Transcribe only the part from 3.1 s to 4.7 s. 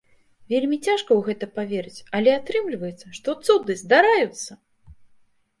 што цуды здараюцца!!!